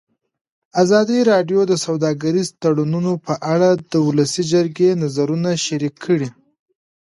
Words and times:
ازادي 0.83 1.19
راډیو 1.31 1.61
د 1.67 1.73
سوداګریز 1.85 2.47
تړونونه 2.61 3.11
په 3.25 3.33
اړه 3.53 3.69
د 3.91 3.93
ولسي 4.07 4.43
جرګې 4.53 4.89
نظرونه 5.03 5.49
شریک 5.65 5.95
کړي. 6.05 6.29